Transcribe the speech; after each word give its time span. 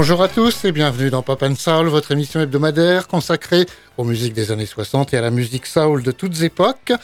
Bonjour 0.00 0.22
à 0.22 0.28
tous 0.28 0.64
et 0.64 0.72
bienvenue 0.72 1.10
dans 1.10 1.20
Pop 1.20 1.42
and 1.42 1.56
Soul, 1.56 1.88
votre 1.88 2.10
émission 2.12 2.40
hebdomadaire 2.40 3.06
consacrée 3.06 3.66
aux 3.98 4.04
musiques 4.04 4.32
des 4.32 4.50
années 4.50 4.64
60 4.64 5.12
et 5.12 5.18
à 5.18 5.20
la 5.20 5.30
musique 5.30 5.66
soul 5.66 6.02
de 6.02 6.10
toutes 6.10 6.40
époques. 6.40 6.94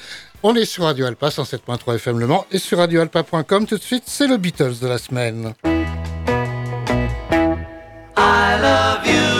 On 0.42 0.54
est 0.54 0.64
sur 0.64 0.84
Radio 0.84 1.04
Alpa 1.04 1.28
107.3 1.28 1.96
FM 1.96 2.18
Le 2.18 2.26
Mans 2.26 2.46
et 2.50 2.58
sur 2.58 2.78
radioalpa.com. 2.78 3.66
Tout 3.66 3.76
de 3.76 3.82
suite, 3.82 4.04
c'est 4.06 4.26
le 4.26 4.38
Beatles 4.38 4.78
de 4.80 4.86
la 4.86 4.96
semaine. 4.96 5.52
I 8.16 8.58
love 8.62 9.06
you. 9.06 9.35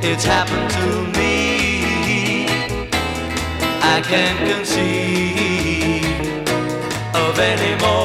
It's 0.00 0.24
happened 0.24 0.70
to 0.70 1.18
me. 1.18 2.46
I 3.82 4.00
can't 4.00 4.38
conceive 4.48 6.04
of 7.14 7.38
any 7.40 7.80
more. 7.82 7.97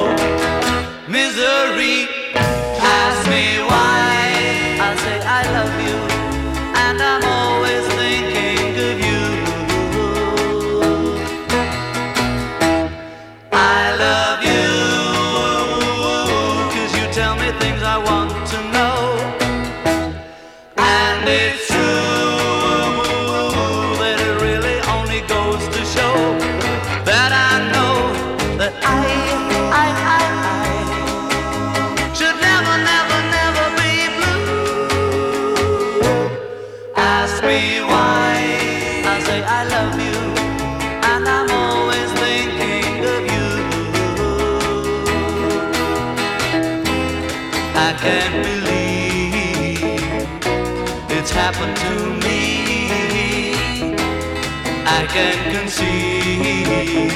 I 55.13 55.15
can't 55.15 55.55
conceive 55.55 57.13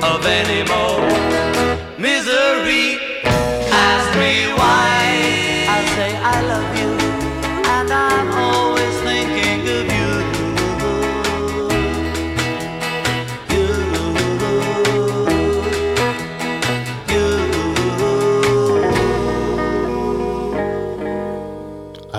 of 0.00 0.24
any 0.26 0.62
more 0.70 1.98
misery. 1.98 3.03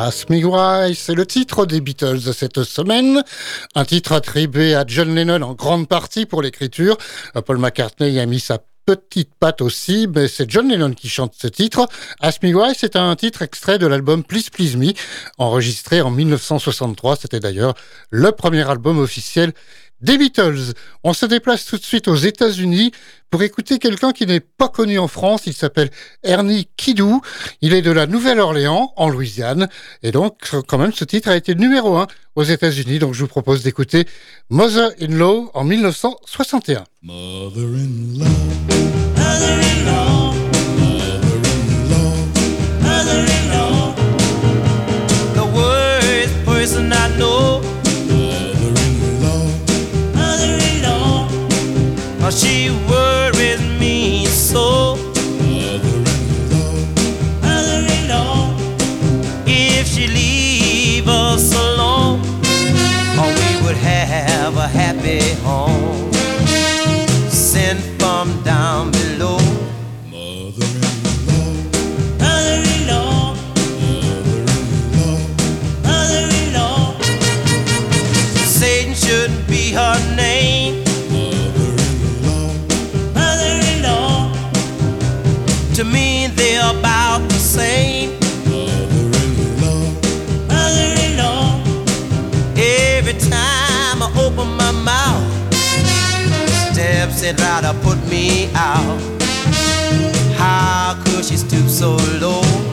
Ask 0.05 0.29
Me 0.29 0.45
Why, 0.45 0.93
c'est 0.93 1.15
le 1.15 1.25
titre 1.25 1.65
des 1.65 1.81
Beatles 1.81 2.21
de 2.21 2.31
cette 2.31 2.61
semaine. 2.61 3.23
Un 3.73 3.85
titre 3.85 4.11
attribué 4.11 4.75
à 4.75 4.83
John 4.85 5.15
Lennon 5.15 5.41
en 5.41 5.53
grande 5.53 5.87
partie 5.87 6.27
pour 6.27 6.43
l'écriture. 6.43 6.95
Paul 7.43 7.57
McCartney 7.57 8.11
y 8.11 8.19
a 8.19 8.27
mis 8.27 8.39
sa 8.39 8.59
petite 8.85 9.31
patte 9.39 9.61
aussi, 9.61 10.07
mais 10.07 10.27
c'est 10.27 10.47
John 10.47 10.69
Lennon 10.69 10.93
qui 10.93 11.09
chante 11.09 11.33
ce 11.35 11.47
titre. 11.47 11.87
Ask 12.19 12.43
Me 12.43 12.53
Why, 12.53 12.75
c'est 12.77 12.95
un 12.95 13.15
titre 13.15 13.41
extrait 13.41 13.79
de 13.79 13.87
l'album 13.87 14.23
Please 14.23 14.51
Please 14.51 14.77
Me, 14.77 14.93
enregistré 15.39 16.01
en 16.01 16.11
1963. 16.11 17.15
C'était 17.15 17.39
d'ailleurs 17.39 17.73
le 18.11 18.31
premier 18.31 18.69
album 18.69 18.99
officiel 18.99 19.53
des 20.01 20.17
Beatles. 20.17 20.73
On 21.03 21.13
se 21.13 21.25
déplace 21.25 21.65
tout 21.65 21.77
de 21.77 21.83
suite 21.83 22.07
aux 22.07 22.15
États-Unis 22.15 22.91
pour 23.29 23.43
écouter 23.43 23.79
quelqu'un 23.79 24.11
qui 24.11 24.25
n'est 24.25 24.39
pas 24.39 24.69
connu 24.69 24.99
en 24.99 25.07
France. 25.07 25.43
Il 25.45 25.53
s'appelle 25.53 25.89
Ernie 26.23 26.67
Kidou. 26.77 27.21
Il 27.61 27.73
est 27.73 27.81
de 27.81 27.91
la 27.91 28.07
Nouvelle-Orléans, 28.07 28.93
en 28.95 29.09
Louisiane. 29.09 29.67
Et 30.03 30.11
donc, 30.11 30.37
quand 30.67 30.77
même, 30.77 30.93
ce 30.93 31.03
titre 31.03 31.29
a 31.29 31.35
été 31.35 31.55
numéro 31.55 31.97
un 31.97 32.07
aux 32.35 32.43
États-Unis. 32.43 32.99
Donc, 32.99 33.13
je 33.13 33.21
vous 33.21 33.27
propose 33.27 33.63
d'écouter 33.63 34.07
Mother-in-Law 34.49 35.51
en 35.53 35.63
1961. 35.63 36.83
Mother-in-law, 37.01 38.25
mother-in-law, 39.15 39.15
mother-in-law, 39.17 40.24
she 52.31 52.71
was. 52.87 53.04
In 97.25 97.35
right 97.37 97.61
to 97.61 97.73
put 97.81 97.97
me 98.07 98.51
out. 98.53 98.99
How 100.37 101.01
could 101.05 101.25
she 101.25 101.37
stoop 101.37 101.67
so 101.67 101.97
low? 102.21 102.64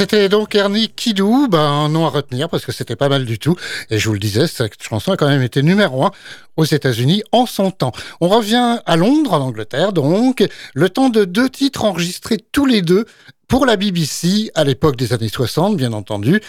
C'était 0.00 0.30
donc 0.30 0.54
Ernie 0.54 0.88
Kidou, 0.88 1.46
ben, 1.46 1.58
un 1.58 1.90
nom 1.90 2.06
à 2.06 2.08
retenir 2.08 2.48
parce 2.48 2.64
que 2.64 2.72
c'était 2.72 2.96
pas 2.96 3.10
mal 3.10 3.26
du 3.26 3.38
tout. 3.38 3.54
Et 3.90 3.98
je 3.98 4.08
vous 4.08 4.14
le 4.14 4.18
disais, 4.18 4.46
cette 4.46 4.82
chanson 4.82 5.12
a 5.12 5.18
quand 5.18 5.28
même 5.28 5.42
été 5.42 5.62
numéro 5.62 6.06
un 6.06 6.10
aux 6.56 6.64
États-Unis 6.64 7.22
en 7.32 7.44
son 7.44 7.70
temps. 7.70 7.92
On 8.22 8.28
revient 8.28 8.78
à 8.86 8.96
Londres, 8.96 9.34
en 9.34 9.40
Angleterre, 9.40 9.92
donc, 9.92 10.42
le 10.72 10.88
temps 10.88 11.10
de 11.10 11.26
deux 11.26 11.50
titres 11.50 11.84
enregistrés 11.84 12.38
tous 12.50 12.64
les 12.64 12.80
deux 12.80 13.04
pour 13.46 13.66
la 13.66 13.76
BBC 13.76 14.50
à 14.54 14.64
l'époque 14.64 14.96
des 14.96 15.12
années 15.12 15.28
60, 15.28 15.76
bien 15.76 15.92
entendu. 15.92 16.40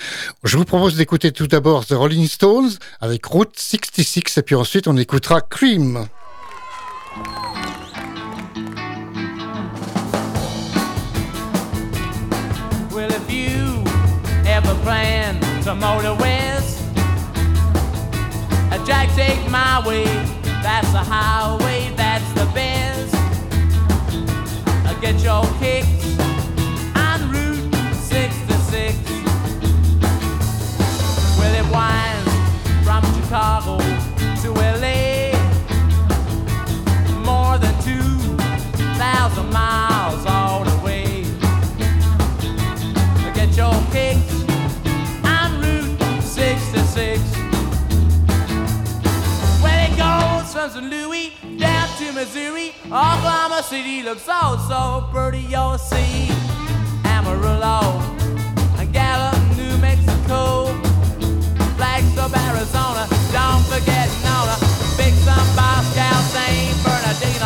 Je 0.46 0.56
vous 0.56 0.64
propose 0.64 0.96
d'écouter 0.96 1.34
tout 1.34 1.48
d'abord 1.48 1.86
The 1.86 1.92
Rolling 1.92 2.30
Stones 2.30 2.72
avec 3.02 3.26
Route 3.26 3.60
66 3.60 4.38
et 4.38 4.44
puis 4.44 4.56
ensuite 4.56 4.88
on 4.88 4.96
écoutera 4.96 5.42
Cream. 5.42 6.08
Plan 14.84 15.40
to 15.64 15.76
motor 15.76 16.16
west, 16.16 16.82
a 18.72 18.84
Jack 18.86 19.10
take 19.16 19.50
my 19.50 19.82
way. 19.88 20.06
That's 20.64 20.92
the 20.92 21.00
highway, 21.00 21.94
that's 21.96 22.32
the 22.34 22.46
best. 22.54 22.82
Get 25.02 25.24
your 25.24 25.44
kicks 25.58 26.20
on 26.96 27.32
Route 27.32 27.74
66. 27.96 28.96
Well, 31.40 31.56
it 31.56 31.66
winds 31.74 32.32
from 32.86 33.02
Chicago 33.16 33.80
to 34.44 34.50
LA. 34.54 35.32
More 37.26 37.58
than 37.58 37.74
2,000 37.82 39.50
miles 39.52 39.91
Missouri. 52.22 52.70
Oklahoma 52.86 53.64
City 53.64 54.04
looks 54.04 54.22
so, 54.22 54.56
so 54.70 55.10
pretty. 55.12 55.40
You'll 55.40 55.80
see 55.80 56.30
Amarillo 57.04 57.98
Gallup, 58.94 59.42
New 59.58 59.76
Mexico. 59.80 60.66
Flagstaff, 61.78 62.32
Arizona. 62.46 63.08
Don't 63.34 63.66
forget 63.66 64.08
Nona. 64.22 64.56
Big 64.98 65.16
Sun, 65.26 65.48
Moscow, 65.56 66.14
St. 66.30 66.84
Bernardino. 66.84 67.41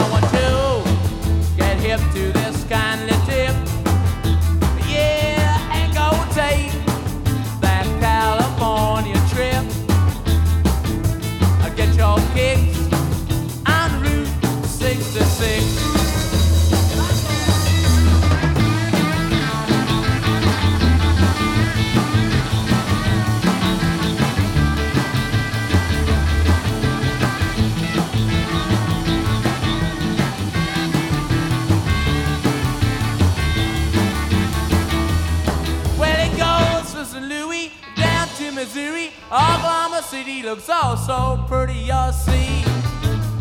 Oklahoma 39.32 40.04
City 40.04 40.44
looks 40.44 40.70
all 40.70 40.96
so 40.96 41.44
pretty. 41.48 41.74
You'll 41.74 42.12
see 42.14 42.64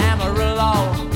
Amarillo 0.00 1.13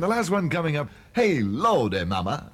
And 0.00 0.04
the 0.10 0.16
last 0.16 0.30
one 0.30 0.48
coming 0.48 0.78
up, 0.78 0.88
Hey 1.12 1.42
Lordy 1.42 1.98
eh, 1.98 2.04
Mama. 2.04 2.52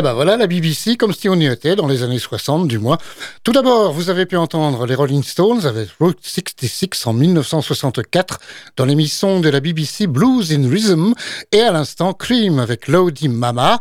Eh 0.00 0.02
ben 0.02 0.14
voilà 0.14 0.38
la 0.38 0.46
BBC 0.46 0.96
comme 0.96 1.12
si 1.12 1.28
on 1.28 1.34
y 1.34 1.44
était 1.44 1.76
dans 1.76 1.86
les 1.86 2.02
années 2.02 2.18
60 2.18 2.66
du 2.66 2.78
moins. 2.78 2.96
Tout 3.44 3.52
d'abord, 3.52 3.92
vous 3.92 4.08
avez 4.08 4.24
pu 4.24 4.38
entendre 4.38 4.86
les 4.86 4.94
Rolling 4.94 5.22
Stones 5.22 5.66
avec 5.66 5.90
Route 6.00 6.16
66 6.22 7.06
en 7.06 7.12
1964 7.12 8.38
dans 8.78 8.86
l'émission 8.86 9.40
de 9.40 9.50
la 9.50 9.60
BBC 9.60 10.06
Blues 10.06 10.52
in 10.52 10.66
Rhythm 10.70 11.12
et 11.52 11.60
à 11.60 11.70
l'instant 11.70 12.14
Cream 12.14 12.60
avec 12.60 12.88
Lodi 12.88 13.28
Mama 13.28 13.78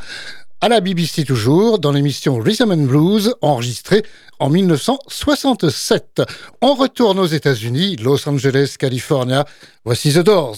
à 0.59 0.67
la 0.67 0.81
BBC 0.81 1.23
toujours 1.23 1.79
dans 1.79 1.93
l'émission 1.93 2.37
Rhythm 2.37 2.73
and 2.73 2.87
Blues 2.87 3.33
enregistrée 3.41 4.03
en 4.39 4.49
1967. 4.49 6.21
On 6.61 6.73
retourne 6.73 7.19
aux 7.19 7.27
États-Unis, 7.27 7.95
Los 7.95 8.27
Angeles, 8.27 8.75
California. 8.77 9.45
Voici 9.85 10.11
The 10.11 10.19
Doors. 10.19 10.57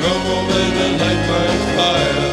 Come 0.00 0.24
on, 0.34 0.44
baby, 0.52 0.86
light 1.00 1.22
my 1.30 1.48
fire. 1.76 2.30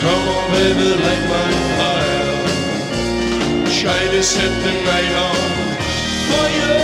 Come 0.00 0.24
on, 0.34 0.44
baby, 0.52 0.88
light 1.04 1.24
my 1.34 1.50
fire. 1.78 2.22
To 4.14 4.22
set 4.22 4.52
the 4.64 4.72
night 4.88 5.14
on 5.28 5.36
fire. 6.30 6.78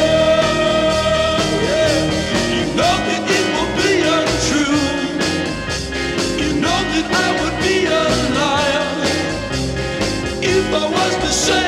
Yeah. 1.68 2.00
You 2.56 2.64
know 2.78 2.96
that 3.06 3.24
it 3.38 3.46
will 3.54 3.72
be 3.78 3.92
untrue. 4.16 4.82
You 6.42 6.50
know 6.62 6.80
that 6.92 7.06
I 7.24 7.28
would 7.38 7.58
be 7.66 7.76
a 7.86 8.04
liar 8.38 8.88
if 10.42 10.66
I 10.74 10.84
was 10.96 11.14
to 11.24 11.30
say 11.44 11.59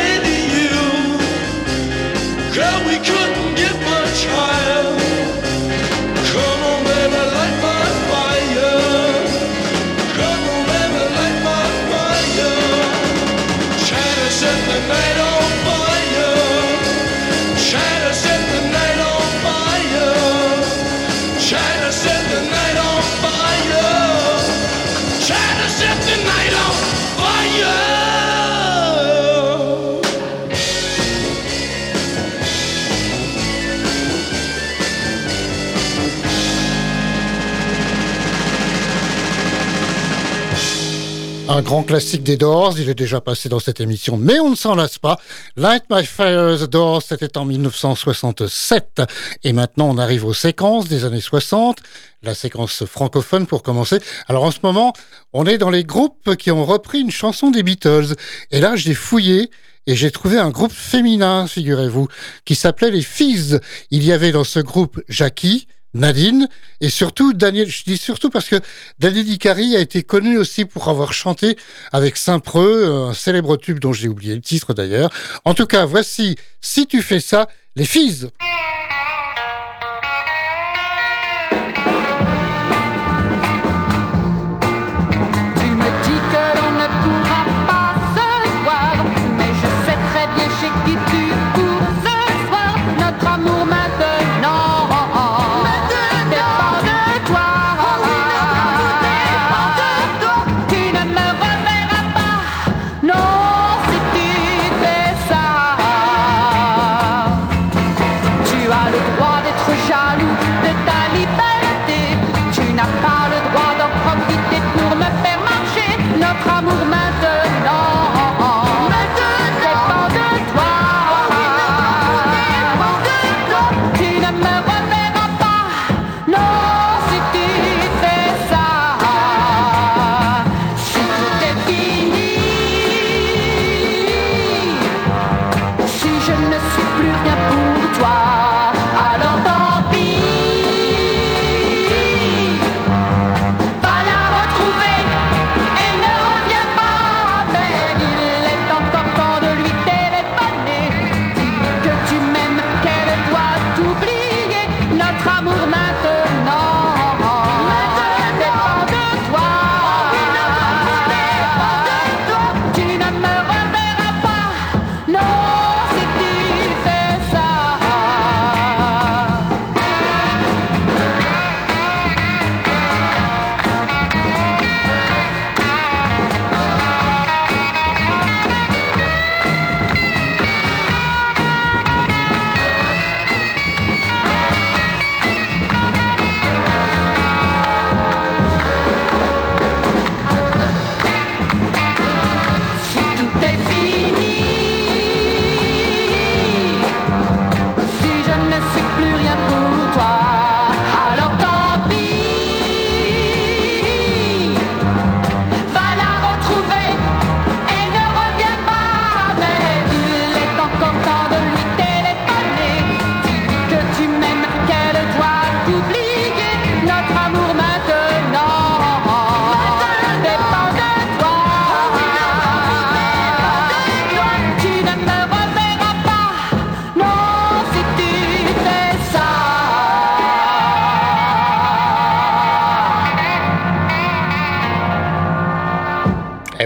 Un 41.54 41.60
grand 41.60 41.82
classique 41.82 42.22
des 42.22 42.38
Doors, 42.38 42.78
il 42.78 42.88
est 42.88 42.94
déjà 42.94 43.20
passé 43.20 43.50
dans 43.50 43.58
cette 43.58 43.78
émission, 43.78 44.16
mais 44.16 44.40
on 44.40 44.48
ne 44.48 44.56
s'en 44.56 44.74
lasse 44.74 44.96
pas. 44.96 45.18
Light 45.54 45.84
My 45.90 46.06
Fire, 46.06 46.58
The 46.58 46.64
Doors, 46.64 47.02
c'était 47.02 47.36
en 47.36 47.44
1967. 47.44 49.02
Et 49.44 49.52
maintenant, 49.52 49.90
on 49.90 49.98
arrive 49.98 50.24
aux 50.24 50.32
séquences 50.32 50.88
des 50.88 51.04
années 51.04 51.20
60, 51.20 51.76
la 52.22 52.34
séquence 52.34 52.86
francophone 52.86 53.46
pour 53.46 53.62
commencer. 53.62 53.98
Alors 54.28 54.44
en 54.44 54.50
ce 54.50 54.60
moment, 54.62 54.94
on 55.34 55.44
est 55.44 55.58
dans 55.58 55.68
les 55.68 55.84
groupes 55.84 56.36
qui 56.36 56.50
ont 56.50 56.64
repris 56.64 57.00
une 57.00 57.10
chanson 57.10 57.50
des 57.50 57.62
Beatles. 57.62 58.14
Et 58.50 58.60
là, 58.60 58.74
j'ai 58.74 58.94
fouillé 58.94 59.50
et 59.86 59.94
j'ai 59.94 60.10
trouvé 60.10 60.38
un 60.38 60.48
groupe 60.48 60.72
féminin, 60.72 61.46
figurez-vous, 61.46 62.08
qui 62.46 62.54
s'appelait 62.54 62.90
les 62.90 63.02
Fizz. 63.02 63.60
Il 63.90 64.02
y 64.04 64.12
avait 64.12 64.32
dans 64.32 64.44
ce 64.44 64.60
groupe 64.60 65.02
Jackie, 65.10 65.66
Nadine 65.94 66.48
et 66.80 66.88
surtout 66.88 67.32
Daniel. 67.32 67.68
Je 67.68 67.84
dis 67.84 67.96
surtout 67.96 68.30
parce 68.30 68.48
que 68.48 68.56
Daniel 68.98 69.28
Icari 69.28 69.76
a 69.76 69.80
été 69.80 70.02
connu 70.02 70.38
aussi 70.38 70.64
pour 70.64 70.88
avoir 70.88 71.12
chanté 71.12 71.56
avec 71.92 72.16
Saint-Preux, 72.16 72.86
un 72.86 73.14
célèbre 73.14 73.56
tube 73.56 73.78
dont 73.78 73.92
j'ai 73.92 74.08
oublié 74.08 74.34
le 74.34 74.40
titre 74.40 74.74
d'ailleurs. 74.74 75.10
En 75.44 75.54
tout 75.54 75.66
cas, 75.66 75.84
voici 75.84 76.36
Si 76.60 76.86
tu 76.86 77.02
fais 77.02 77.20
ça, 77.20 77.48
les 77.76 77.84
Fizz. 77.84 78.30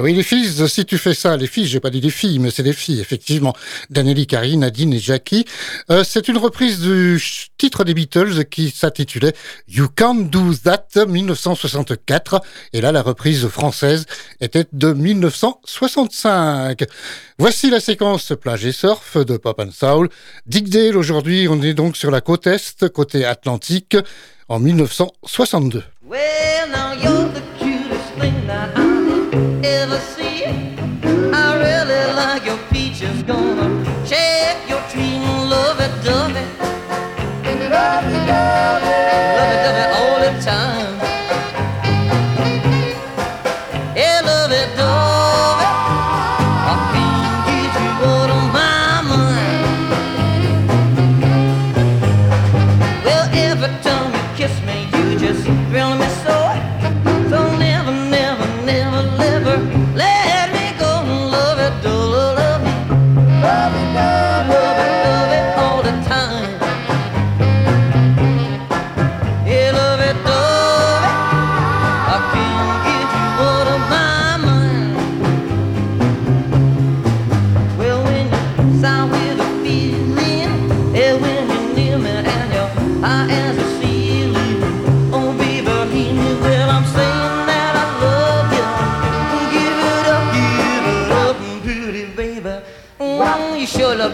oui, 0.07 0.15
les 0.15 0.23
fils, 0.23 0.61
euh, 0.61 0.69
si 0.69 0.85
tu 0.85 0.99
fais 0.99 1.15
ça, 1.15 1.37
les 1.37 1.49
fils, 1.49 1.67
j'ai 1.67 1.81
pas 1.81 1.91
dit 1.91 2.01
des 2.01 2.11
filles, 2.11 2.39
mais 2.39 2.53
c'est 2.53 2.63
des 2.63 2.73
filles, 2.73 3.01
effectivement. 3.01 3.57
Danelli, 3.91 4.29
Karine, 4.29 4.61
Nadine 4.61 4.93
et 4.93 5.01
Jackie. 5.01 5.45
Euh, 5.91 6.05
c'est 6.05 6.29
une 6.29 6.39
reprise 6.39 6.79
du 6.79 7.21
titre 7.59 7.83
des 7.83 7.93
Beatles 7.93 8.45
qui 8.45 8.71
s'intitulait 8.71 9.33
You 9.67 9.89
Can't 9.89 10.31
Do 10.31 10.55
That 10.63 11.07
1964. 11.09 12.41
Et 12.73 12.81
là, 12.81 12.93
la 12.93 13.03
reprise 13.03 13.49
française 13.49 14.07
était 14.41 14.67
de 14.73 14.93
1965. 14.93 16.85
Voici 17.39 17.69
la 17.69 17.81
séquence 17.81 18.33
plage 18.41 18.65
et 18.65 18.71
surf 18.71 19.17
de 19.17 19.37
Pop 19.37 19.59
and 19.59 19.73
Soul. 19.73 20.09
Dick 20.47 20.69
Dale, 20.69 20.97
aujourd'hui, 20.97 21.49
on 21.51 21.61
est 21.63 21.75
donc 21.75 21.97
sur 21.97 22.13
la 22.13 22.21
côte 22.21 22.47
Est, 22.47 22.89
côté 22.91 23.25
Atlantique, 23.25 23.97
en 24.49 24.61
1962. 24.61 25.83
Well, 26.09 26.69
now 26.71 26.93
you're 26.93 27.29
the 27.33 28.86
ever 29.65 29.99
see. 29.99 30.45
I 31.33 31.57
really 31.57 32.15
like 32.15 32.45
your 32.45 32.59
features, 32.73 33.23
gonna 33.23 33.76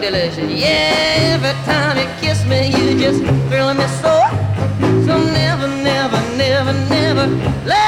delicious. 0.03 0.51
Yeah, 0.51 1.33
every 1.33 1.55
time 1.63 1.95
you 1.97 2.07
kiss 2.19 2.45
me, 2.45 2.67
you 2.75 2.99
just 2.99 3.19
thrill 3.47 3.73
me 3.73 3.87
so. 4.03 4.13
So 5.07 5.13
never, 5.39 5.67
never, 5.91 6.19
never, 6.35 6.73
never 6.89 7.25
let 7.65 7.82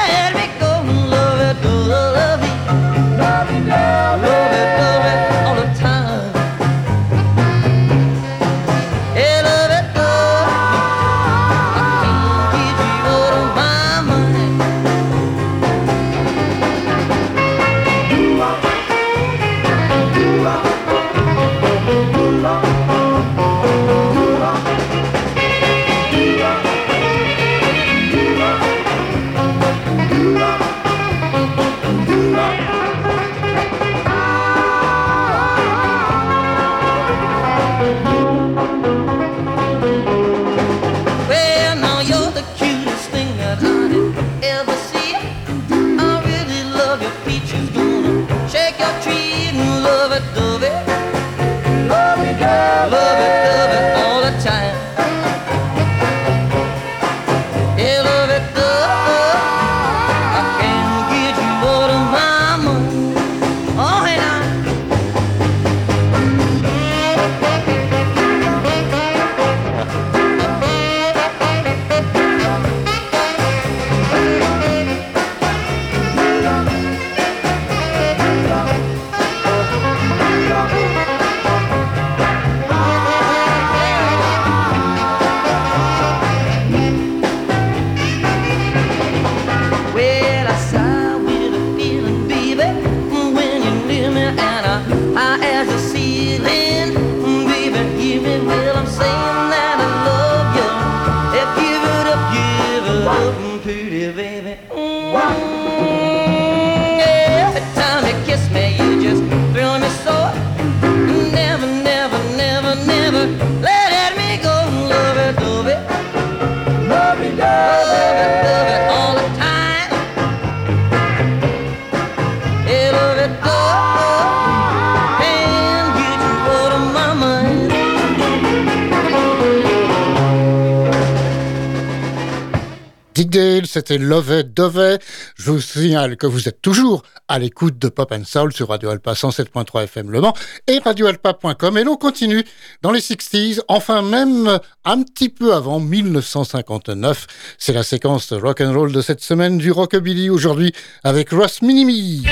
Dale, 133.36 133.66
c'était 133.66 133.98
Lovey 133.98 134.44
Dovey. 134.44 134.98
Je 135.36 135.50
vous 135.50 135.60
signale 135.60 136.16
que 136.16 136.26
vous 136.26 136.48
êtes 136.48 136.62
toujours 136.62 137.02
à 137.28 137.38
l'écoute 137.38 137.78
de 137.78 137.90
Pop 137.90 138.10
and 138.10 138.24
Soul 138.24 138.54
sur 138.54 138.68
Radio 138.68 138.88
Alpa 138.88 139.12
107.3 139.12 139.84
FM 139.84 140.10
Le 140.10 140.22
Mans 140.22 140.32
et 140.66 140.78
radioalpa.com. 140.78 141.76
Et 141.76 141.84
l'on 141.84 141.96
continue 141.96 142.44
dans 142.80 142.92
les 142.92 143.00
60s, 143.00 143.60
enfin 143.68 144.00
même 144.00 144.58
un 144.86 145.02
petit 145.02 145.28
peu 145.28 145.52
avant 145.52 145.80
1959. 145.80 147.26
C'est 147.58 147.74
la 147.74 147.82
séquence 147.82 148.32
rock 148.32 148.62
and 148.62 148.72
roll 148.72 148.90
de 148.90 149.02
cette 149.02 149.20
semaine 149.20 149.58
du 149.58 149.70
Rockabilly 149.70 150.30
aujourd'hui 150.30 150.72
avec 151.04 151.28
Ross 151.28 151.60
Minimi. 151.60 152.24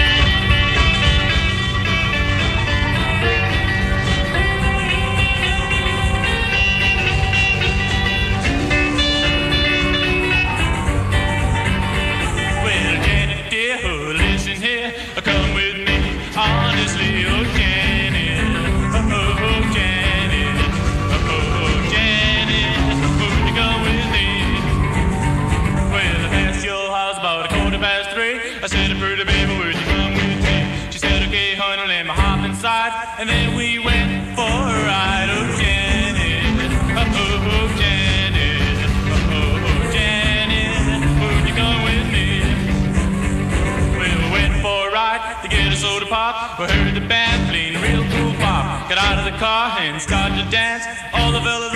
Start 49.99 50.33
to 50.33 50.51
dance, 50.51 50.85
all 51.13 51.31
the 51.31 51.39
villas. 51.39 51.74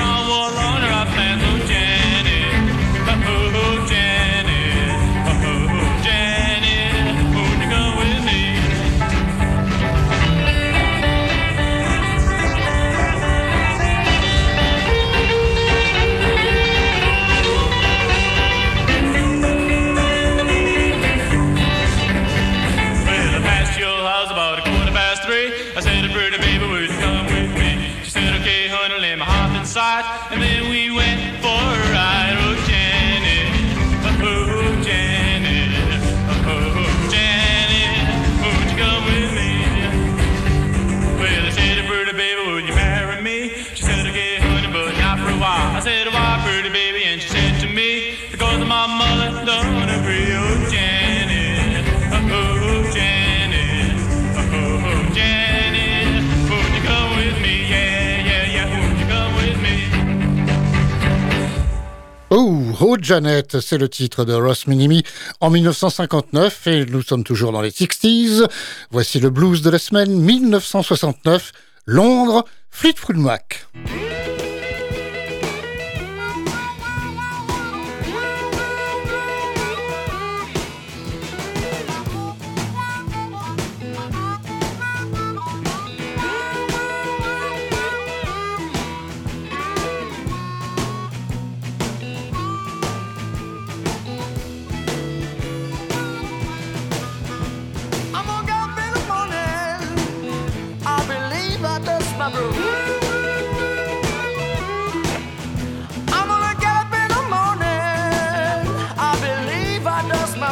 Janet, 63.08 63.60
c'est 63.60 63.78
le 63.78 63.88
titre 63.88 64.26
de 64.26 64.34
Ross 64.34 64.66
Minimi 64.66 65.02
en 65.40 65.48
1959 65.48 66.66
et 66.66 66.84
nous 66.84 67.00
sommes 67.00 67.24
toujours 67.24 67.52
dans 67.52 67.62
les 67.62 67.70
60s. 67.70 68.46
Voici 68.90 69.18
le 69.18 69.30
blues 69.30 69.62
de 69.62 69.70
la 69.70 69.78
semaine 69.78 70.14
1969, 70.20 71.52
Londres, 71.86 72.44
Fleetwood 72.70 73.16
Mac. 73.16 73.66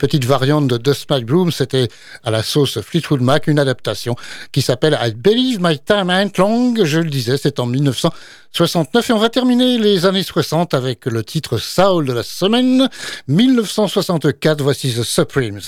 petite 0.00 0.24
variante 0.24 0.66
de 0.66 0.78
The 0.78 0.94
Smack 0.94 1.24
Bloom, 1.24 1.52
c'était 1.52 1.88
à 2.24 2.30
la 2.30 2.42
sauce 2.42 2.80
Fleetwood 2.80 3.20
Mac, 3.20 3.46
une 3.48 3.58
adaptation 3.58 4.16
qui 4.50 4.62
s'appelle 4.62 4.98
I 4.98 5.12
Believe 5.12 5.58
My 5.60 5.78
Time 5.78 6.08
Ain't 6.08 6.38
Long, 6.38 6.74
je 6.82 7.00
le 7.00 7.10
disais, 7.10 7.36
c'est 7.36 7.60
en 7.60 7.66
1969 7.66 9.10
et 9.10 9.12
on 9.12 9.18
va 9.18 9.28
terminer 9.28 9.76
les 9.76 10.06
années 10.06 10.22
60 10.22 10.72
avec 10.72 11.04
le 11.04 11.22
titre 11.22 11.58
Soul 11.58 12.06
de 12.06 12.14
la 12.14 12.22
semaine, 12.22 12.88
1964, 13.28 14.62
voici 14.62 14.90
The 14.94 15.02
Supremes. 15.02 15.60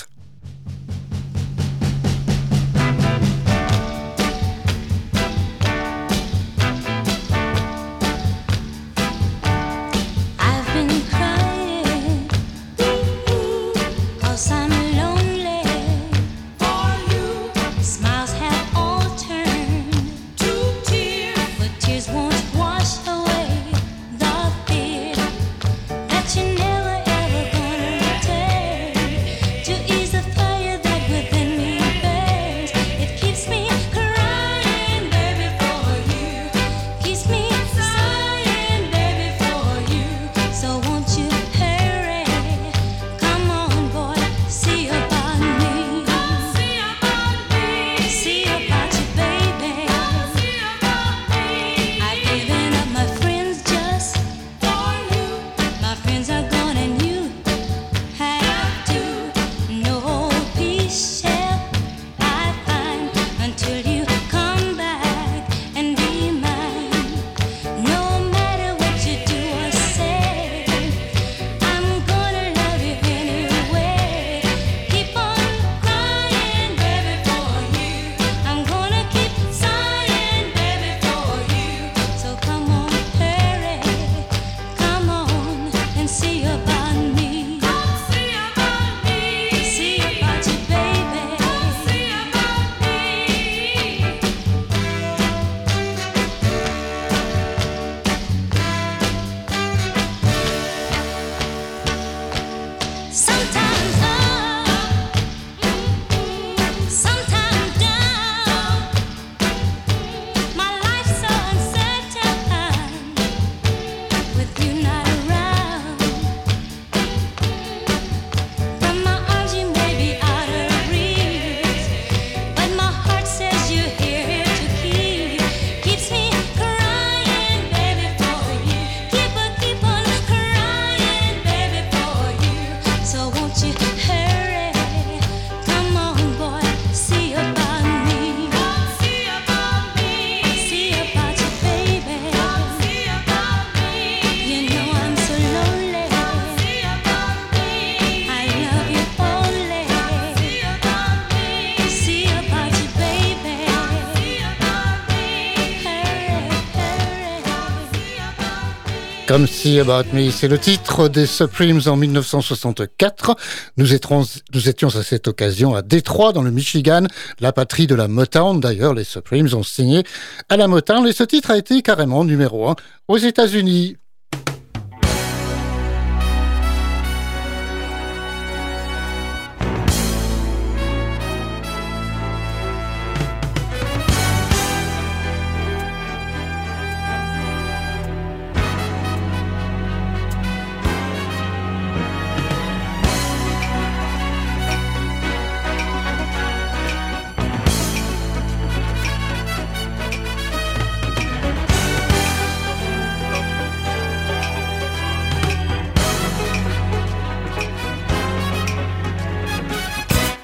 Comme 159.29 159.47
si 159.47 159.79
About 159.79 160.13
Me, 160.13 160.31
c'est 160.31 160.49
le 160.49 160.59
titre 160.59 161.09
des 161.09 161.27
Supremes 161.27 161.81
en 161.87 161.97
1964. 161.97 163.37
Nous 163.77 163.95
étions, 163.95 164.25
nous 164.53 164.69
étions 164.69 164.89
à 164.89 165.03
cette 165.03 165.29
occasion 165.29 165.75
à 165.75 165.83
Détroit, 165.83 166.33
dans 166.33 166.43
le 166.43 166.51
Michigan, 166.51 167.07
la 167.39 167.53
patrie 167.53 167.87
de 167.87 167.95
la 167.95 168.09
Motown. 168.09 168.59
D'ailleurs, 168.59 168.95
les 168.95 169.05
Supremes 169.05 169.49
ont 169.55 169.63
signé 169.63 170.03
à 170.49 170.57
la 170.57 170.67
Motown 170.67 171.07
et 171.07 171.13
ce 171.13 171.23
titre 171.23 171.53
a 171.53 171.57
été 171.57 171.83
carrément 171.83 172.25
numéro 172.25 172.69
un 172.69 172.77
aux 173.07 173.17
États-Unis. 173.17 173.97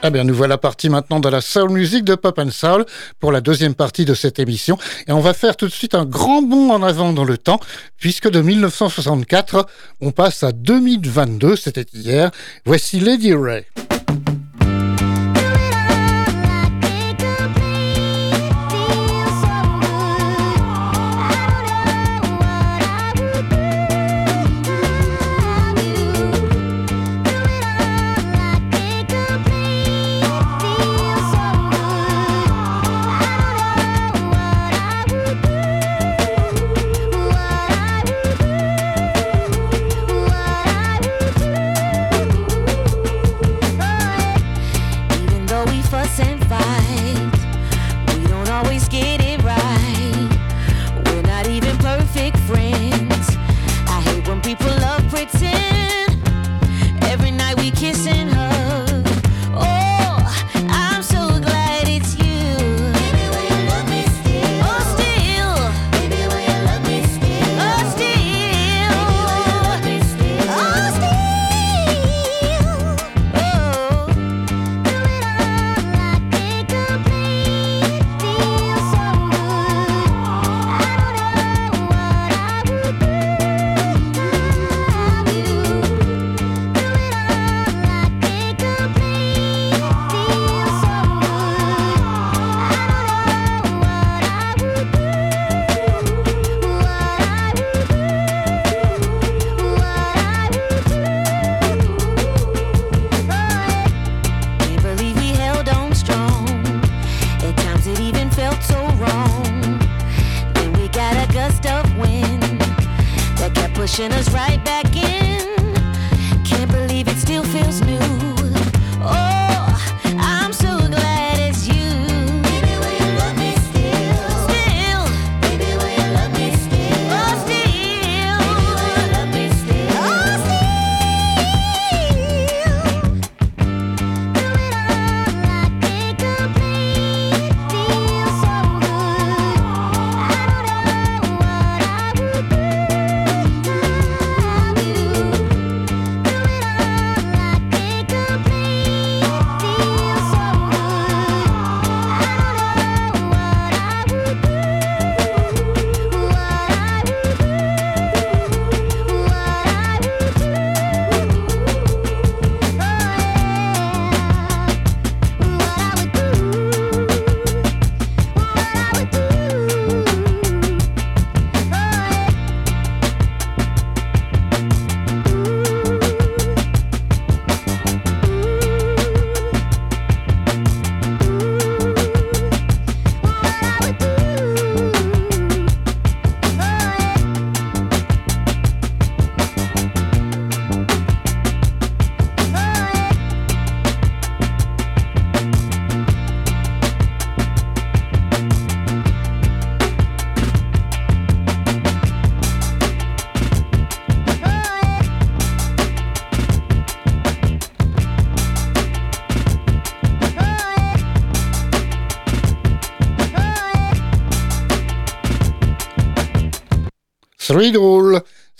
Ah 0.00 0.10
bien, 0.10 0.22
nous 0.22 0.34
voilà 0.34 0.58
partis 0.58 0.88
maintenant 0.88 1.18
dans 1.18 1.28
la 1.28 1.40
soul 1.40 1.70
music 1.70 2.04
de 2.04 2.14
Pop 2.14 2.38
and 2.38 2.50
Soul 2.52 2.86
pour 3.18 3.32
la 3.32 3.40
deuxième 3.40 3.74
partie 3.74 4.04
de 4.04 4.14
cette 4.14 4.38
émission. 4.38 4.78
Et 5.08 5.12
on 5.12 5.18
va 5.18 5.34
faire 5.34 5.56
tout 5.56 5.66
de 5.66 5.72
suite 5.72 5.96
un 5.96 6.04
grand 6.04 6.40
bond 6.40 6.70
en 6.70 6.84
avant 6.84 7.12
dans 7.12 7.24
le 7.24 7.36
temps, 7.36 7.58
puisque 7.96 8.30
de 8.30 8.40
1964, 8.40 9.66
on 10.00 10.12
passe 10.12 10.44
à 10.44 10.52
2022, 10.52 11.56
c'était 11.56 11.86
hier. 11.92 12.30
Voici 12.64 13.00
Lady 13.00 13.34
Ray. 13.34 13.64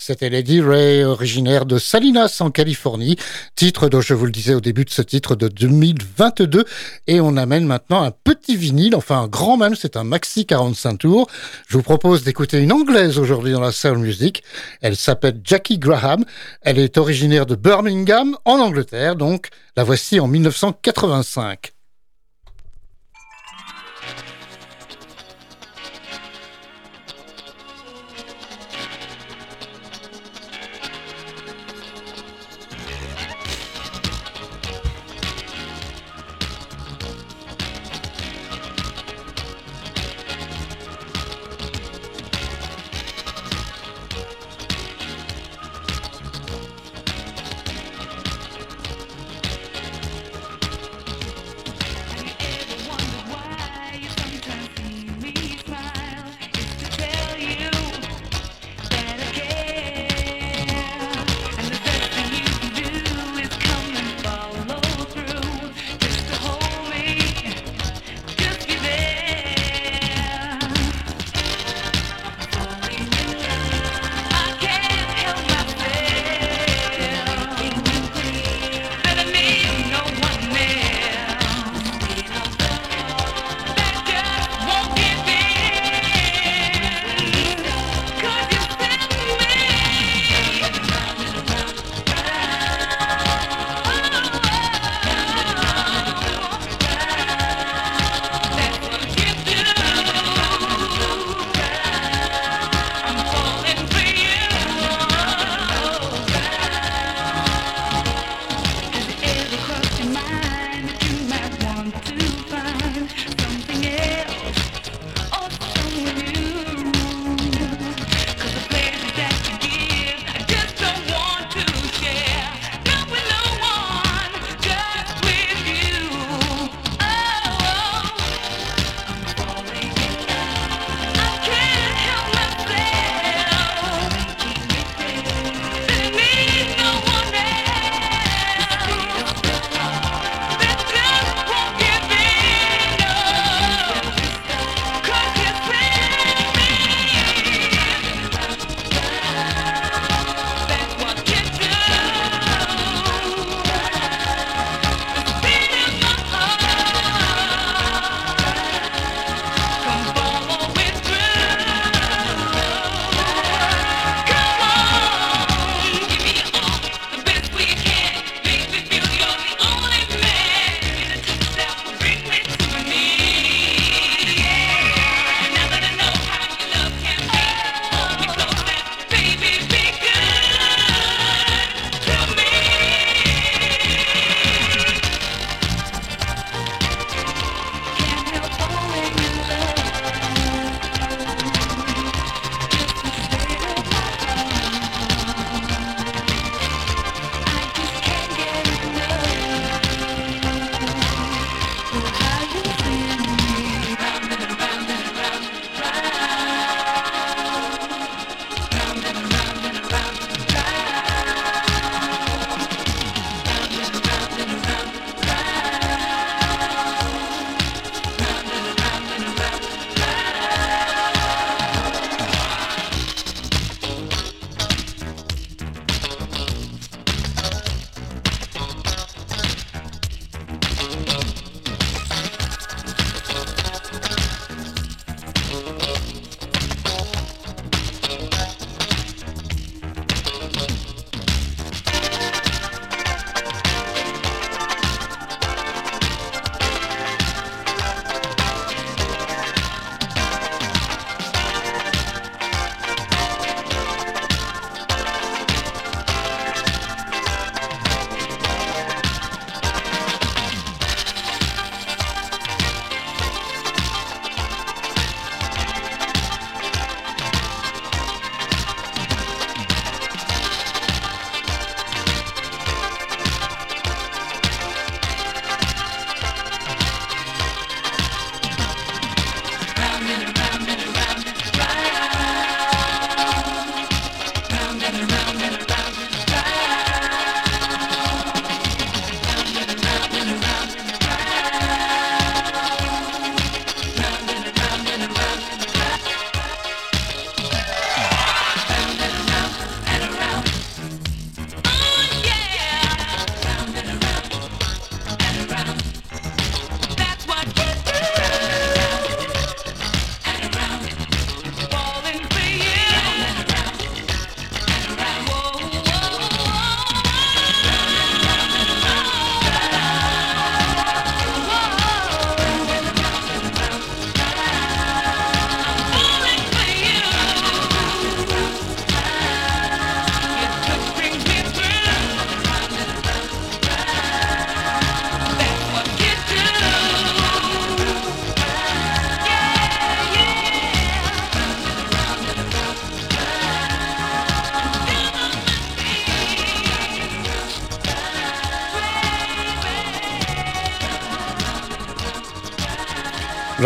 C'était 0.01 0.29
Lady 0.29 0.59
Ray, 0.59 1.05
originaire 1.05 1.65
de 1.65 1.77
Salinas 1.77 2.37
en 2.41 2.51
Californie, 2.51 3.15
titre 3.55 3.87
dont 3.87 4.01
je 4.01 4.13
vous 4.13 4.25
le 4.25 4.31
disais 4.31 4.53
au 4.53 4.59
début 4.59 4.83
de 4.83 4.89
ce 4.89 5.01
titre 5.01 5.35
de 5.35 5.47
2022. 5.47 6.65
Et 7.07 7.21
on 7.21 7.37
amène 7.37 7.65
maintenant 7.65 8.03
un 8.03 8.11
petit 8.11 8.57
vinyle, 8.57 8.95
enfin 8.95 9.21
un 9.21 9.27
grand 9.27 9.55
même, 9.55 9.75
c'est 9.75 9.95
un 9.95 10.03
maxi 10.03 10.45
45 10.45 10.97
tours. 10.97 11.27
Je 11.67 11.77
vous 11.77 11.83
propose 11.83 12.23
d'écouter 12.23 12.59
une 12.59 12.73
anglaise 12.73 13.19
aujourd'hui 13.19 13.53
dans 13.53 13.61
la 13.61 13.71
soul 13.71 13.99
music. 13.99 14.43
Elle 14.81 14.97
s'appelle 14.97 15.39
Jackie 15.45 15.79
Graham. 15.79 16.25
Elle 16.61 16.77
est 16.77 16.97
originaire 16.97 17.45
de 17.45 17.55
Birmingham, 17.55 18.35
en 18.43 18.59
Angleterre, 18.59 19.15
donc 19.15 19.47
la 19.77 19.85
voici 19.85 20.19
en 20.19 20.27
1985. 20.27 21.71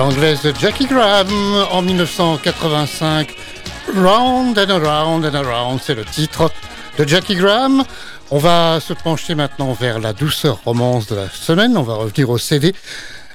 L'anglaise 0.04 0.52
Jackie 0.60 0.86
Graham 0.86 1.30
en 1.72 1.82
1985. 1.82 3.34
Round 3.96 4.60
and 4.60 4.70
around 4.70 5.24
and 5.24 5.34
around, 5.34 5.80
c'est 5.82 5.96
le 5.96 6.04
titre 6.04 6.52
de 6.98 7.08
Jackie 7.08 7.36
Graham. 7.36 7.86
On 8.30 8.38
va 8.38 8.82
se 8.82 8.92
pencher 8.92 9.34
maintenant 9.34 9.72
vers 9.72 10.00
la 10.00 10.12
douceur 10.12 10.60
romance 10.66 11.08
de 11.08 11.16
la 11.16 11.30
semaine. 11.30 11.78
On 11.78 11.84
va 11.84 11.94
revenir 11.94 12.30
au 12.30 12.38
CD 12.38 12.76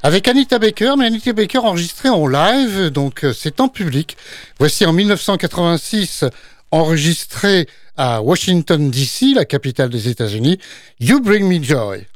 avec 0.03 0.29
Anita 0.29 0.59
Baker, 0.59 0.93
mais 0.99 1.07
Anita 1.07 1.33
Baker 1.33 1.61
enregistrée 1.61 2.11
en 2.11 2.27
live, 2.27 2.91
donc 2.91 3.25
euh, 3.25 3.33
c'est 3.33 3.63
en 3.63 3.69
public. 3.69 4.19
Voici 4.59 4.85
en 4.85 4.93
1986 4.93 6.27
enregistré 6.71 7.67
à 7.97 8.21
Washington 8.21 8.91
DC, 8.91 9.35
la 9.35 9.47
capitale 9.47 9.89
des 9.89 10.11
États-Unis, 10.11 10.59
You 11.01 11.19
Bring 11.21 11.49
Me 11.49 11.65
Joy. 11.65 12.07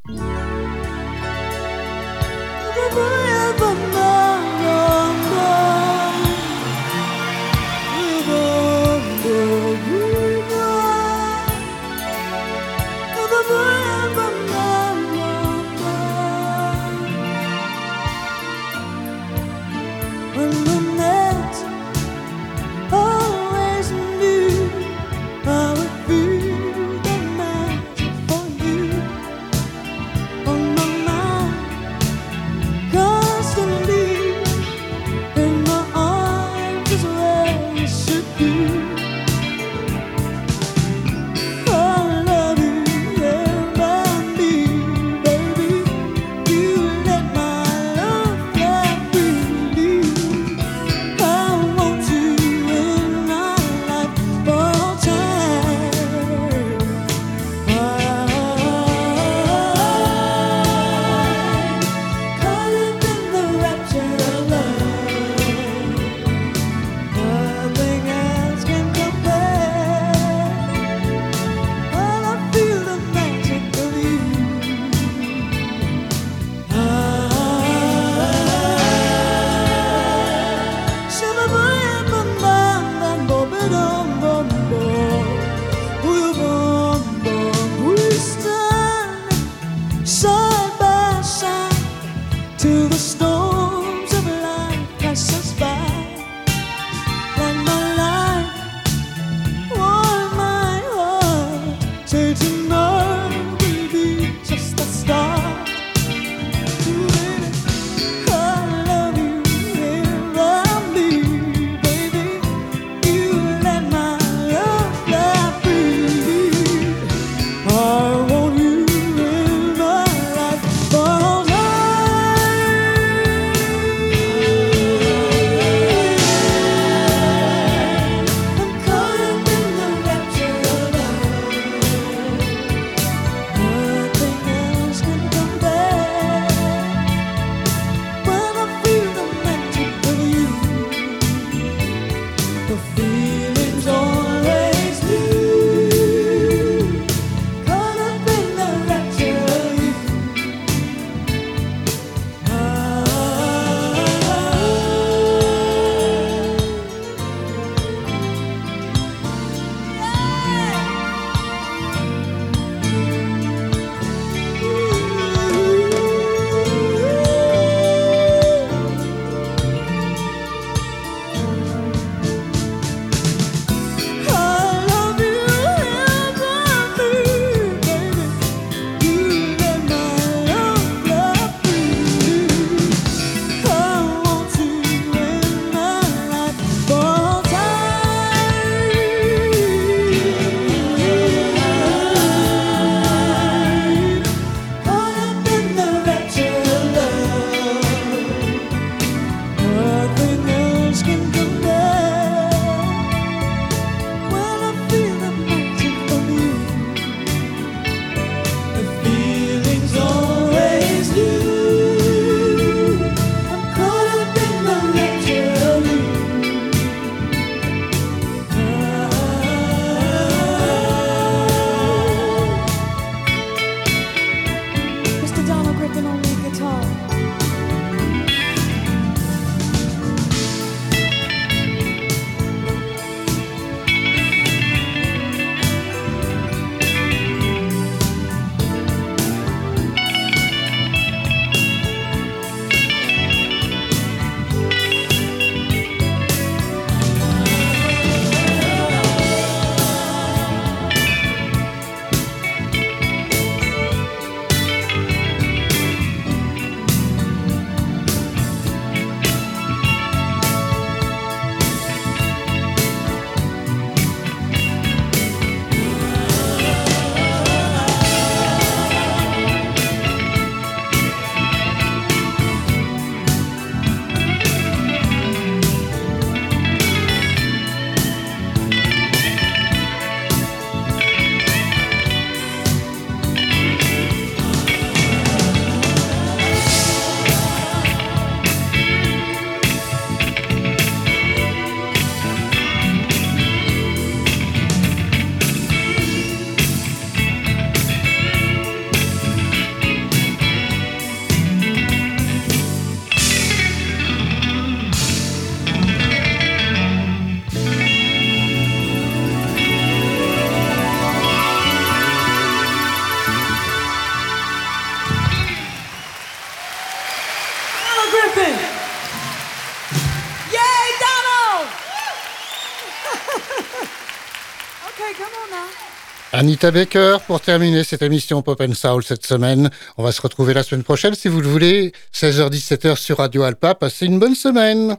Anita 326.65 326.79
Baker 326.79 327.17
pour 327.27 327.41
terminer 327.41 327.83
cette 327.83 328.03
émission 328.03 328.41
Pop 328.41 328.61
and 328.61 328.75
Soul 328.75 329.03
cette 329.03 329.27
semaine. 329.27 329.69
On 329.97 330.05
va 330.05 330.13
se 330.13 330.23
retrouver 330.23 330.55
la 330.55 330.63
semaine 330.63 330.85
prochaine 330.85 331.15
si 331.15 331.27
vous 331.27 331.41
le 331.41 331.49
voulez, 331.49 331.93
16h-17h 332.15 332.97
sur 332.97 333.19
Radio 333.19 333.43
Alpa. 333.43 333.75
Passez 333.75 334.07
une 334.07 334.21
bonne 334.21 334.37
semaine. 334.37 334.97